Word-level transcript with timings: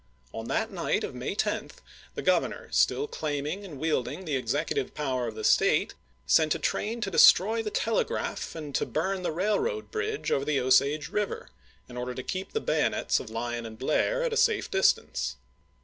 On 0.33 0.47
that 0.47 0.71
night 0.71 1.03
of 1.03 1.13
May 1.13 1.35
10 1.35 1.69
the 2.15 2.23
Gov 2.23 2.39
MISSOUEI 2.41 2.49
219 2.49 2.51
ernor, 2.51 2.73
still 2.73 3.07
claiming 3.07 3.63
and 3.63 3.79
wielding 3.79 4.25
the 4.25 4.35
executive 4.35 4.87
chap. 4.87 4.95
xi. 4.97 5.03
power 5.03 5.27
of 5.27 5.35
the 5.35 5.43
State, 5.43 5.93
sent 6.25 6.55
a 6.55 6.57
train 6.57 7.01
to 7.01 7.11
destroy 7.11 7.61
the 7.61 7.69
Mayio.mi. 7.69 7.83
telegraph 7.83 8.55
and 8.55 8.73
to 8.73 8.87
burn 8.87 9.21
the 9.21 9.31
railroad 9.31 9.91
bridge 9.91 10.31
over 10.31 10.43
the 10.43 10.59
Osage 10.59 11.09
River, 11.09 11.49
in 11.87 11.97
order 11.97 12.15
to 12.15 12.23
keep 12.23 12.51
the 12.53 12.59
bayonets 12.59 13.19
of 13.19 13.29
Lyon 13.29 13.67
and 13.67 13.77
Blair 13.77 14.23
at 14.23 14.33
a 14.33 14.37
safe 14.37 14.71
distance. 14.71 15.35